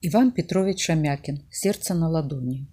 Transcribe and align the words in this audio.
Иван 0.00 0.30
Петрович 0.30 0.84
Шамякин. 0.84 1.42
Сердце 1.50 1.92
на 1.92 2.08
ладони. 2.08 2.68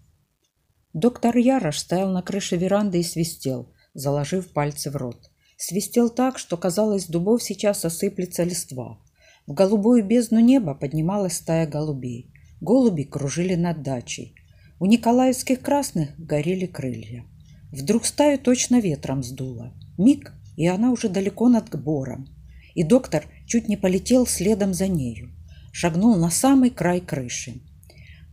Доктор 0.93 1.35
Ярош 1.35 1.79
стоял 1.79 2.11
на 2.11 2.21
крыше 2.21 2.55
веранды 2.55 2.99
и 2.99 3.03
свистел, 3.03 3.73
заложив 3.95 4.53
пальцы 4.53 4.91
в 4.91 4.95
рот. 4.95 5.31
Свистел 5.57 6.11
так, 6.11 6.37
что 6.37 6.55
казалось, 6.55 7.07
дубов 7.07 7.41
сейчас 7.41 7.83
осыплется 7.83 8.43
листва. 8.43 8.99
В 9.47 9.53
голубую 9.53 10.05
бездну 10.05 10.39
неба 10.39 10.75
поднималась 10.75 11.37
стая 11.37 11.65
голубей. 11.65 12.31
Голуби 12.61 13.01
кружили 13.01 13.55
над 13.55 13.81
дачей. 13.81 14.35
У 14.79 14.85
николаевских 14.85 15.61
красных 15.61 16.15
горели 16.19 16.67
крылья. 16.67 17.25
Вдруг 17.71 18.05
стаю 18.05 18.37
точно 18.37 18.79
ветром 18.79 19.23
сдуло. 19.23 19.73
Миг, 19.97 20.31
и 20.57 20.67
она 20.67 20.91
уже 20.91 21.09
далеко 21.09 21.49
над 21.49 21.71
бором. 21.75 22.27
И 22.75 22.83
доктор 22.83 23.25
чуть 23.47 23.67
не 23.67 23.77
полетел 23.77 24.27
следом 24.27 24.75
за 24.75 24.87
нею 24.87 25.34
шагнул 25.75 26.15
на 26.15 26.31
самый 26.31 26.69
край 26.69 27.01
крыши. 27.01 27.59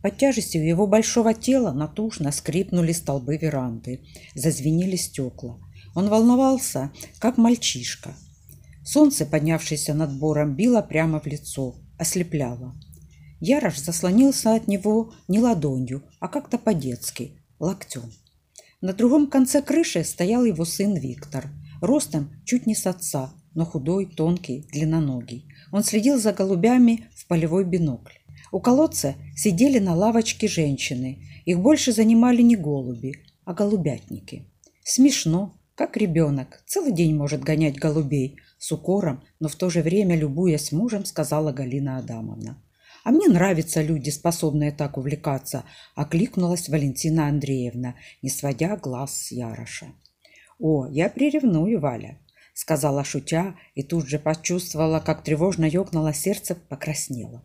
Под 0.01 0.17
тяжестью 0.17 0.65
его 0.65 0.87
большого 0.87 1.33
тела 1.33 1.73
натужно 1.73 2.31
скрипнули 2.31 2.93
столбы 2.93 3.35
веранды, 3.35 3.99
зазвенели 4.33 4.95
стекла. 4.95 5.59
Он 5.93 6.07
волновался, 6.07 6.91
как 7.19 7.37
мальчишка. 7.37 8.15
Солнце, 8.85 9.25
поднявшееся 9.25 9.93
над 9.93 10.17
бором, 10.17 10.55
било 10.55 10.81
прямо 10.81 11.19
в 11.19 11.25
лицо, 11.25 11.75
ослепляло. 11.97 12.73
Ярош 13.41 13.77
заслонился 13.77 14.55
от 14.55 14.69
него 14.69 15.11
не 15.27 15.41
ладонью, 15.41 16.03
а 16.21 16.29
как-то 16.29 16.57
по-детски, 16.57 17.33
локтем. 17.59 18.09
На 18.79 18.93
другом 18.93 19.27
конце 19.27 19.61
крыши 19.61 20.05
стоял 20.05 20.45
его 20.45 20.63
сын 20.63 20.95
Виктор, 20.95 21.49
ростом 21.81 22.31
чуть 22.45 22.67
не 22.67 22.75
с 22.75 22.87
отца, 22.87 23.33
но 23.55 23.65
худой, 23.65 24.05
тонкий, 24.05 24.67
длинноногий. 24.71 25.45
Он 25.71 25.83
следил 25.83 26.19
за 26.19 26.33
голубями 26.33 27.07
в 27.15 27.27
полевой 27.27 27.65
бинокль. 27.65 28.13
У 28.51 28.59
колодца 28.59 29.15
сидели 29.35 29.79
на 29.79 29.95
лавочке 29.95 30.47
женщины. 30.47 31.19
Их 31.45 31.59
больше 31.59 31.91
занимали 31.91 32.41
не 32.41 32.55
голуби, 32.55 33.15
а 33.45 33.53
голубятники. 33.53 34.47
Смешно, 34.83 35.57
как 35.75 35.97
ребенок. 35.97 36.63
Целый 36.65 36.91
день 36.91 37.15
может 37.15 37.41
гонять 37.41 37.77
голубей. 37.77 38.37
С 38.57 38.71
укором, 38.71 39.23
но 39.39 39.49
в 39.49 39.55
то 39.55 39.69
же 39.69 39.81
время, 39.81 40.15
любуясь 40.15 40.71
мужем, 40.71 41.03
сказала 41.03 41.51
Галина 41.51 41.97
Адамовна. 41.97 42.61
«А 43.03 43.11
мне 43.11 43.27
нравятся 43.27 43.81
люди, 43.81 44.09
способные 44.09 44.71
так 44.71 44.97
увлекаться»,– 44.97 45.65
окликнулась 45.95 46.69
Валентина 46.69 47.27
Андреевна, 47.27 47.95
не 48.21 48.29
сводя 48.29 48.77
глаз 48.77 49.17
с 49.17 49.31
Яроша. 49.31 49.87
«О, 50.59 50.87
я 50.87 51.09
приревную, 51.09 51.81
Валя 51.81 52.19
сказала 52.63 53.03
шутя 53.03 53.55
и 53.75 53.83
тут 53.83 54.07
же 54.07 54.17
почувствовала, 54.19 55.01
как 55.01 55.21
тревожно 55.21 55.65
ёкнуло 55.65 56.13
сердце, 56.13 56.55
покраснела. 56.55 57.43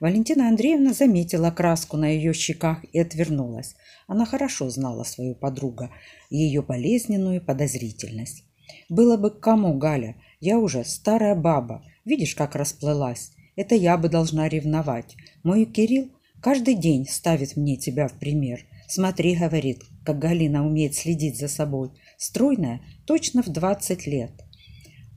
Валентина 0.00 0.48
Андреевна 0.48 0.92
заметила 0.92 1.52
краску 1.52 1.96
на 1.96 2.08
ее 2.08 2.34
щеках 2.34 2.84
и 2.92 2.98
отвернулась. 2.98 3.76
Она 4.08 4.26
хорошо 4.26 4.68
знала 4.68 5.04
свою 5.04 5.36
подругу 5.36 5.88
и 6.30 6.36
ее 6.36 6.62
болезненную 6.62 7.40
подозрительность. 7.40 8.42
«Было 8.88 9.16
бы 9.16 9.30
к 9.30 9.38
кому, 9.38 9.78
Галя? 9.78 10.16
Я 10.40 10.58
уже 10.58 10.84
старая 10.84 11.36
баба. 11.36 11.84
Видишь, 12.04 12.34
как 12.34 12.56
расплылась? 12.56 13.30
Это 13.54 13.76
я 13.76 13.96
бы 13.96 14.08
должна 14.08 14.48
ревновать. 14.48 15.14
Мой 15.44 15.64
Кирилл 15.64 16.10
каждый 16.42 16.74
день 16.74 17.06
ставит 17.08 17.56
мне 17.56 17.76
тебя 17.76 18.08
в 18.08 18.14
пример. 18.14 18.66
Смотри, 18.92 19.36
говорит, 19.36 19.84
как 20.04 20.18
Галина 20.18 20.66
умеет 20.66 20.96
следить 20.96 21.38
за 21.38 21.46
собой. 21.46 21.90
Стройная, 22.18 22.80
точно 23.06 23.40
в 23.40 23.48
двадцать 23.48 24.08
лет. 24.08 24.32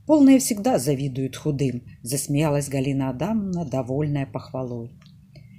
Полные 0.06 0.38
всегда 0.38 0.78
завидуют 0.78 1.36
худым, 1.36 1.84
засмеялась 2.04 2.70
Галина 2.70 3.10
Адамовна, 3.10 3.66
довольная 3.66 4.28
похвалой. 4.28 4.92